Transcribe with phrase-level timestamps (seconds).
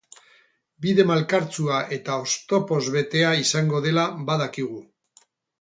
[0.85, 4.85] Bide malkartsua eta oztopoz betea izango dela badakigu.